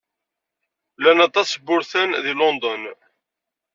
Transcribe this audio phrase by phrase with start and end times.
[0.97, 2.81] Llan aṭas n wurtan deg London.